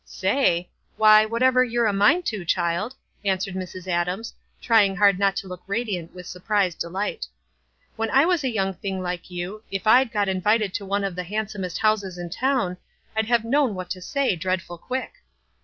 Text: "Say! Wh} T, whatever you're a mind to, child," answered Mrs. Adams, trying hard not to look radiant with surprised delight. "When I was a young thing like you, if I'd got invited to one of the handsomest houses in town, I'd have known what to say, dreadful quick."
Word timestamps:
"Say! 0.03 0.67
Wh} 0.99 1.19
T, 1.25 1.25
whatever 1.27 1.63
you're 1.63 1.85
a 1.85 1.93
mind 1.93 2.25
to, 2.25 2.43
child," 2.43 2.95
answered 3.23 3.53
Mrs. 3.53 3.87
Adams, 3.87 4.33
trying 4.59 4.95
hard 4.95 5.19
not 5.19 5.35
to 5.35 5.47
look 5.47 5.61
radiant 5.67 6.15
with 6.15 6.25
surprised 6.25 6.79
delight. 6.79 7.27
"When 7.97 8.09
I 8.09 8.25
was 8.25 8.43
a 8.43 8.49
young 8.49 8.73
thing 8.73 9.03
like 9.03 9.29
you, 9.29 9.61
if 9.69 9.85
I'd 9.85 10.11
got 10.11 10.27
invited 10.27 10.73
to 10.73 10.87
one 10.87 11.03
of 11.03 11.15
the 11.15 11.21
handsomest 11.23 11.77
houses 11.77 12.17
in 12.17 12.31
town, 12.31 12.77
I'd 13.15 13.27
have 13.27 13.43
known 13.45 13.75
what 13.75 13.91
to 13.91 14.01
say, 14.01 14.35
dreadful 14.35 14.79
quick." 14.79 15.11